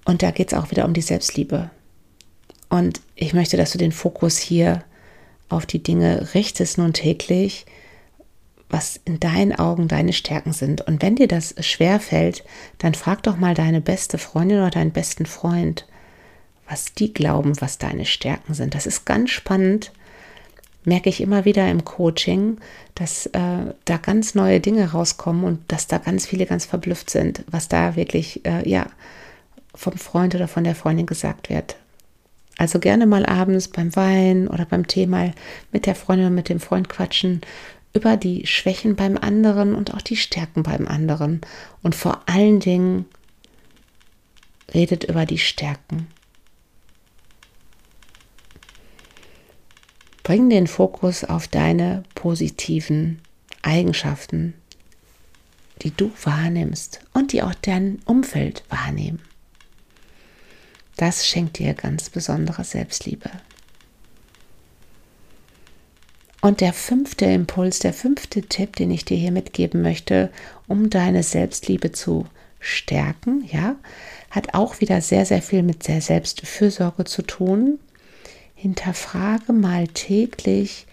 Und 0.06 0.22
da 0.22 0.32
geht 0.32 0.52
es 0.52 0.58
auch 0.58 0.72
wieder 0.72 0.86
um 0.86 0.94
die 0.94 1.02
Selbstliebe. 1.02 1.70
Und 2.70 3.02
ich 3.16 3.34
möchte, 3.34 3.58
dass 3.58 3.72
du 3.72 3.78
den 3.78 3.92
Fokus 3.92 4.38
hier 4.38 4.84
auf 5.54 5.66
die 5.66 5.82
Dinge 5.82 6.30
richtest 6.34 6.78
nun 6.78 6.94
täglich, 6.94 7.66
was 8.70 9.00
in 9.06 9.20
deinen 9.20 9.54
Augen 9.54 9.88
deine 9.88 10.14
Stärken 10.14 10.52
sind. 10.52 10.82
Und 10.82 11.02
wenn 11.02 11.16
dir 11.16 11.28
das 11.28 11.54
schwer 11.60 12.00
fällt, 12.00 12.44
dann 12.80 12.96
frag 12.96 13.22
doch 13.24 13.38
mal 13.38 13.54
deine 13.54 13.82
beste 13.82 14.18
Freundin 14.18 14.58
oder 14.58 14.72
deinen 14.72 14.92
besten 14.92 15.26
Freund, 15.26 15.88
was 16.68 16.94
die 16.94 17.14
glauben, 17.14 17.54
was 17.62 17.78
deine 17.78 18.06
Stärken 18.06 18.56
sind. 18.56 18.74
Das 18.74 18.88
ist 18.88 19.06
ganz 19.06 19.30
spannend. 19.30 19.92
Merke 20.86 21.10
ich 21.10 21.22
immer 21.22 21.46
wieder 21.46 21.70
im 21.70 21.86
Coaching, 21.86 22.58
dass 22.96 23.28
äh, 23.28 23.74
da 23.86 23.98
ganz 23.98 24.36
neue 24.36 24.60
Dinge 24.60 24.92
rauskommen 24.92 25.44
und 25.46 25.60
dass 25.72 25.88
da 25.88 26.00
ganz 26.00 26.26
viele 26.26 26.46
ganz 26.46 26.66
verblüfft 26.66 27.10
sind, 27.10 27.44
was 27.48 27.70
da 27.70 27.96
wirklich, 27.96 28.46
äh, 28.46 28.68
ja, 28.68 28.88
vom 29.76 29.94
Freund 29.94 30.36
oder 30.36 30.48
von 30.48 30.64
der 30.64 30.76
Freundin 30.76 31.06
gesagt 31.06 31.50
wird. 31.50 31.78
Also 32.58 32.80
gerne 32.80 33.06
mal 33.06 33.26
abends 33.26 33.68
beim 33.68 33.96
Wein 33.96 34.48
oder 34.48 34.66
beim 34.66 34.88
Tee 34.88 35.08
mal 35.08 35.34
mit 35.72 35.86
der 35.86 35.96
Freundin 35.96 36.28
oder 36.28 36.36
mit 36.36 36.50
dem 36.50 36.60
Freund 36.60 36.88
quatschen 36.88 37.42
über 37.94 38.18
die 38.18 38.46
Schwächen 38.48 38.96
beim 38.96 39.18
anderen 39.18 39.76
und 39.76 39.94
auch 39.94 40.02
die 40.02 40.16
Stärken 40.16 40.64
beim 40.64 40.88
anderen. 40.88 41.42
Und 41.82 41.96
vor 41.96 42.22
allen 42.28 42.60
Dingen 42.60 43.06
redet 44.74 45.04
über 45.04 45.26
die 45.26 45.38
Stärken. 45.38 46.08
Bring 50.24 50.50
den 50.50 50.68
Fokus 50.68 51.24
auf 51.24 51.48
deine 51.48 52.04
positiven 52.16 53.20
Eigenschaften, 53.62 54.54
die 55.82 55.92
du 55.92 56.12
wahrnimmst 56.24 57.02
und 57.14 57.34
die 57.34 57.44
auch 57.44 57.54
dein 57.56 58.00
Umfeld 58.06 58.64
wahrnehmen. 58.70 59.22
Das 60.98 61.28
schenkt 61.28 61.60
dir 61.60 61.74
ganz 61.74 62.10
besondere 62.10 62.64
Selbstliebe. 62.64 63.32
Und 66.42 66.60
der 66.60 66.74
fünfte 66.74 67.26
Impuls, 67.26 67.80
der 67.80 67.94
fünfte 67.94 68.42
Tipp, 68.42 68.76
den 68.76 68.92
ich 68.92 69.06
dir 69.06 69.16
hier 69.16 69.32
mitgeben 69.32 69.82
möchte, 69.82 70.30
um 70.68 70.90
deine 70.90 71.24
Selbstliebe 71.24 71.94
zu 71.94 72.26
stärken, 72.60 73.48
ja, 73.50 73.78
hat 74.30 74.54
auch 74.54 74.82
wieder 74.82 75.00
sehr, 75.00 75.26
sehr 75.26 75.42
viel 75.42 75.64
mit 75.64 75.88
der 75.88 76.02
Selbstfürsorge 76.02 77.06
zu 77.06 77.22
tun. 77.22 77.80
Hinterfrage 78.56 79.54
mal 79.54 79.88
täglich, 79.88 80.86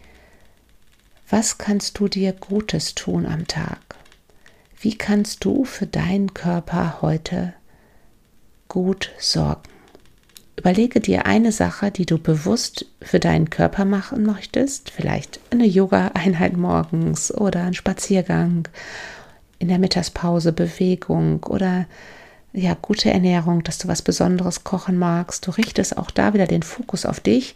was 1.28 1.58
kannst 1.58 1.98
du 1.98 2.06
dir 2.06 2.32
Gutes 2.32 2.94
tun 2.94 3.26
am 3.26 3.48
Tag? 3.48 3.80
Wie 4.80 4.96
kannst 4.96 5.44
du 5.44 5.64
für 5.64 5.86
deinen 5.86 6.32
Körper 6.32 7.02
heute 7.02 7.54
gut 8.68 9.10
sorgen? 9.18 9.79
Überlege 10.60 11.00
dir 11.00 11.24
eine 11.24 11.52
Sache, 11.52 11.90
die 11.90 12.04
du 12.04 12.18
bewusst 12.18 12.84
für 13.00 13.18
deinen 13.18 13.48
Körper 13.48 13.86
machen 13.86 14.24
möchtest. 14.24 14.90
Vielleicht 14.90 15.40
eine 15.48 15.64
Yoga-Einheit 15.64 16.54
morgens 16.54 17.32
oder 17.32 17.62
ein 17.62 17.72
Spaziergang, 17.72 18.68
in 19.58 19.68
der 19.68 19.78
Mittagspause 19.78 20.52
Bewegung 20.52 21.44
oder 21.44 21.86
ja, 22.52 22.76
gute 22.82 23.10
Ernährung, 23.10 23.64
dass 23.64 23.78
du 23.78 23.88
was 23.88 24.02
Besonderes 24.02 24.62
kochen 24.62 24.98
magst. 24.98 25.46
Du 25.46 25.52
richtest 25.52 25.96
auch 25.96 26.10
da 26.10 26.34
wieder 26.34 26.46
den 26.46 26.62
Fokus 26.62 27.06
auf 27.06 27.20
dich, 27.20 27.54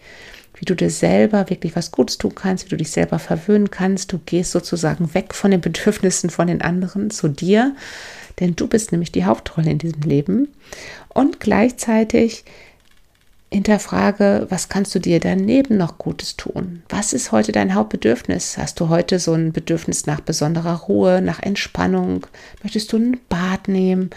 wie 0.54 0.64
du 0.64 0.75
dir 0.75 0.88
selber 0.88 1.50
wirklich 1.50 1.76
was 1.76 1.90
Gutes 1.90 2.16
tun 2.16 2.34
kannst, 2.34 2.64
wie 2.64 2.70
du 2.70 2.78
dich 2.78 2.90
selber 2.90 3.18
verwöhnen 3.18 3.70
kannst. 3.70 4.14
Du 4.14 4.18
gehst 4.25 4.52
sozusagen 4.52 5.12
weg 5.12 5.34
von 5.34 5.50
den 5.50 5.61
Bedürfnissen 5.61 6.30
von 6.30 6.46
den 6.46 6.62
anderen 6.62 7.11
zu 7.11 7.28
dir, 7.28 7.76
denn 8.40 8.56
du 8.56 8.66
bist 8.66 8.92
nämlich 8.92 9.12
die 9.12 9.26
Hauptrolle 9.26 9.73
in 9.73 9.78
diesem 9.78 10.00
Leben. 10.00 10.49
Und 11.11 11.38
gleichzeitig 11.38 12.46
hinterfrage, 13.53 14.47
was 14.51 14.69
kannst 14.69 14.95
du 14.95 14.99
dir 14.99 15.21
daneben 15.21 15.77
noch 15.77 15.99
Gutes 15.99 16.37
tun? 16.37 16.83
Was 16.89 17.13
ist 17.13 17.33
heute 17.33 17.53
dein 17.53 17.75
Hauptbedürfnis? 17.75 18.59
Hast 18.59 18.81
du 18.81 18.89
heute 18.89 19.19
so 19.19 19.33
ein 19.33 19.53
Bedürfnis 19.53 20.07
nach 20.07 20.21
besonderer 20.21 20.75
Ruhe, 20.75 21.21
nach 21.23 21.41
Entspannung? 21.41 22.27
Möchtest 22.63 22.93
du 22.93 22.97
ein 22.97 23.21
Bad 23.29 23.69
nehmen? 23.69 24.11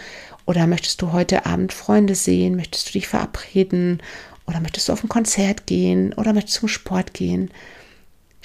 Oder 0.46 0.66
möchtest 0.66 1.02
du 1.02 1.12
heute 1.12 1.46
Abend 1.46 1.72
Freunde 1.72 2.14
sehen? 2.14 2.56
Möchtest 2.56 2.88
du 2.88 2.92
dich 2.92 3.06
verabreden? 3.08 4.02
Oder 4.46 4.60
möchtest 4.60 4.88
du 4.88 4.92
auf 4.92 5.04
ein 5.04 5.08
Konzert 5.08 5.66
gehen? 5.66 6.14
Oder 6.14 6.32
möchtest 6.32 6.56
du 6.56 6.60
zum 6.60 6.68
Sport 6.68 7.14
gehen? 7.14 7.50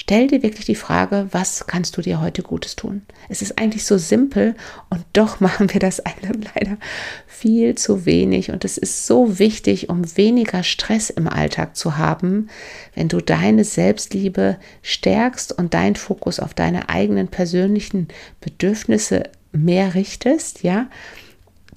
Stell 0.03 0.27
dir 0.27 0.43
wirklich 0.43 0.65
die 0.65 0.75
Frage, 0.75 1.29
was 1.31 1.65
kannst 1.65 1.95
du 1.95 2.01
dir 2.01 2.19
heute 2.19 2.41
Gutes 2.41 2.75
tun? 2.75 3.03
Es 3.29 3.41
ist 3.41 3.57
eigentlich 3.57 3.85
so 3.85 3.97
simpel 3.97 4.53
und 4.89 5.05
doch 5.13 5.39
machen 5.39 5.71
wir 5.71 5.79
das 5.79 6.01
alle 6.01 6.33
leider 6.53 6.77
viel 7.25 7.75
zu 7.75 8.05
wenig. 8.05 8.51
Und 8.51 8.65
es 8.65 8.77
ist 8.77 9.07
so 9.07 9.39
wichtig, 9.39 9.87
um 9.87 10.17
weniger 10.17 10.61
Stress 10.63 11.09
im 11.09 11.29
Alltag 11.29 11.77
zu 11.77 11.95
haben, 11.95 12.49
wenn 12.95 13.07
du 13.07 13.21
deine 13.21 13.63
Selbstliebe 13.63 14.57
stärkst 14.81 15.57
und 15.57 15.73
deinen 15.73 15.95
Fokus 15.95 16.41
auf 16.41 16.53
deine 16.53 16.89
eigenen 16.89 17.29
persönlichen 17.29 18.09
Bedürfnisse 18.41 19.23
mehr 19.53 19.93
richtest, 19.93 20.63
ja. 20.63 20.89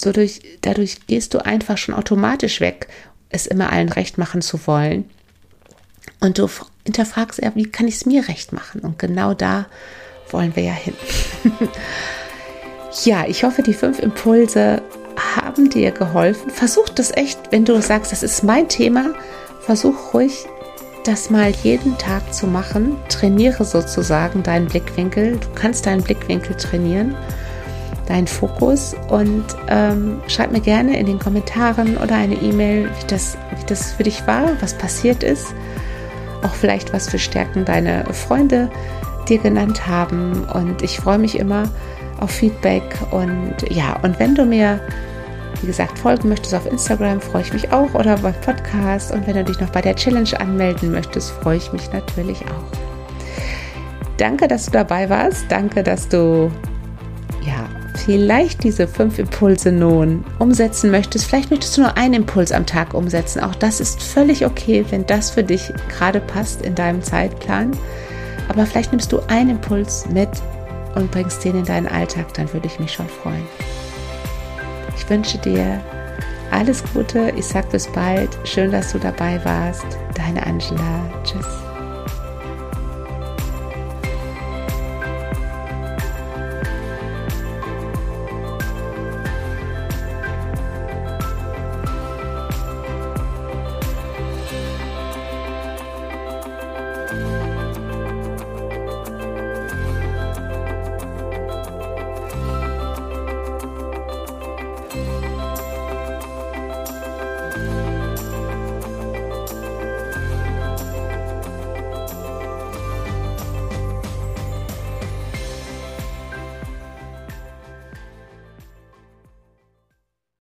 So 0.01 0.11
durch, 0.11 0.41
dadurch 0.63 1.07
gehst 1.07 1.33
du 1.33 1.45
einfach 1.45 1.79
schon 1.79 1.95
automatisch 1.95 2.61
weg, 2.61 2.89
es 3.29 3.47
immer 3.47 3.73
allen 3.73 3.89
recht 3.89 4.19
machen 4.19 4.43
zu 4.43 4.67
wollen 4.67 5.09
und 6.19 6.39
du 6.39 6.49
hinterfragst 6.87 7.39
eher, 7.41 7.55
wie 7.55 7.71
kann 7.71 7.87
ich 7.87 7.97
es 7.97 8.07
mir 8.07 8.29
recht 8.29 8.53
machen? 8.53 8.81
Und 8.81 8.99
genau 8.99 9.35
da 9.35 9.67
wollen 10.31 10.57
wir 10.57 10.65
ja 10.65 10.73
hin. 10.73 10.95
ja, 13.05 13.25
ich 13.27 13.45
hoffe, 13.45 13.63
die 13.63 13.75
fünf 13.75 13.99
Impulse 13.99 14.83
haben 15.37 15.71
dir 15.71 15.91
geholfen. 15.91 16.51
Versuch 16.51 16.89
das 16.89 17.11
echt, 17.17 17.39
wenn 17.51 17.65
du 17.65 17.81
sagst, 17.81 18.13
das 18.13 18.23
ist 18.23 18.43
mein 18.43 18.69
Thema, 18.69 19.15
versuch 19.61 20.15
ruhig 20.15 20.47
das 21.05 21.31
mal 21.31 21.51
jeden 21.63 21.97
Tag 21.99 22.35
zu 22.35 22.47
machen. 22.47 22.97
Trainiere 23.09 23.65
sozusagen 23.65 24.43
deinen 24.43 24.67
Blickwinkel. 24.67 25.37
Du 25.37 25.47
kannst 25.55 25.87
deinen 25.87 26.03
Blickwinkel 26.03 26.57
trainieren, 26.57 27.15
deinen 28.09 28.27
Fokus 28.27 28.95
und 29.09 29.45
ähm, 29.69 30.21
schreib 30.27 30.51
mir 30.51 30.61
gerne 30.61 30.99
in 30.99 31.07
den 31.07 31.19
Kommentaren 31.19 31.97
oder 31.97 32.17
eine 32.17 32.35
E-Mail, 32.35 32.91
wie 33.01 33.07
das, 33.07 33.37
wie 33.57 33.67
das 33.67 33.93
für 33.93 34.03
dich 34.03 34.27
war, 34.27 34.51
was 34.61 34.75
passiert 34.75 35.23
ist. 35.23 35.47
Auch 36.47 36.55
vielleicht, 36.55 36.93
was 36.93 37.09
für 37.09 37.19
Stärken 37.19 37.65
deine 37.65 38.05
Freunde 38.13 38.71
dir 39.29 39.39
genannt 39.39 39.87
haben. 39.87 40.45
Und 40.55 40.83
ich 40.83 40.99
freue 40.99 41.19
mich 41.19 41.39
immer 41.39 41.65
auf 42.21 42.31
Feedback. 42.31 42.97
Und 43.11 43.57
ja, 43.69 43.99
und 44.03 44.19
wenn 44.21 44.35
du 44.35 44.45
mir 44.45 44.81
wie 45.63 45.67
gesagt, 45.67 45.99
folgen 45.99 46.29
möchtest 46.29 46.55
auf 46.55 46.67
Instagram, 46.67 47.21
freue 47.21 47.43
ich 47.43 47.53
mich 47.53 47.73
auch 47.73 47.95
oder 47.95 48.17
beim 48.19 48.35
Podcast. 48.41 49.13
Und 49.13 49.27
wenn 49.27 49.35
du 49.35 49.45
dich 49.45 49.61
noch 49.61 49.71
bei 49.71 49.81
der 49.81 49.97
Challenge 49.97 50.39
anmelden 50.39 50.93
möchtest, 50.93 51.31
freue 51.31 51.57
ich 51.57 51.73
mich 51.73 51.93
natürlich 51.93 52.43
auch. 52.43 52.79
Danke, 54.19 54.49
dass 54.49 54.67
du 54.67 54.73
dabei 54.73 55.09
warst. 55.09 55.47
Danke, 55.49 55.83
dass 55.83 56.09
du 56.09 56.51
vielleicht 57.97 58.63
diese 58.65 58.87
fünf 58.87 59.19
Impulse 59.19 59.73
nun 59.73 60.25
umsetzen 60.39 60.91
möchtest. 60.91 61.27
Vielleicht 61.27 61.51
möchtest 61.51 61.77
du 61.77 61.83
nur 61.83 61.97
einen 61.97 62.15
Impuls 62.15 62.53
am 62.53 62.67
Tag 62.67 62.95
umsetzen. 62.95 63.41
Auch 63.41 63.55
das 63.55 63.81
ist 63.81 64.03
völlig 64.03 64.47
okay, 64.47 64.85
wenn 64.91 65.07
das 65.07 65.31
für 65.31 65.43
dich 65.43 65.73
gerade 65.89 66.21
passt 66.21 66.63
in 66.63 66.75
deinem 66.75 67.03
Zeitplan. 67.03 67.73
Aber 68.49 68.67
vielleicht 68.67 68.93
nimmst 68.93 69.13
du 69.13 69.21
einen 69.29 69.51
Impuls 69.51 70.07
mit 70.07 70.29
und 70.95 71.11
bringst 71.11 71.45
den 71.45 71.59
in 71.59 71.65
deinen 71.65 71.89
Alltag, 71.89 72.33
dann 72.35 72.53
würde 72.53 72.67
ich 72.67 72.79
mich 72.79 72.93
schon 72.93 73.09
freuen. 73.09 73.47
Ich 74.97 75.09
wünsche 75.09 75.39
dir 75.39 75.81
alles 76.51 76.83
Gute. 76.93 77.33
Ich 77.37 77.47
sage 77.47 77.69
bis 77.73 77.87
bald. 77.89 78.31
Schön, 78.45 78.71
dass 78.73 78.93
du 78.93 78.99
dabei 78.99 79.45
warst. 79.45 79.87
Deine 80.15 80.45
Angela. 80.47 81.23
Tschüss. 81.25 81.66